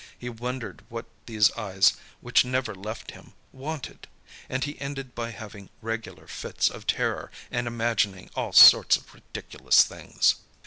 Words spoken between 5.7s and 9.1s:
regular fits of terror, and imagining all sorts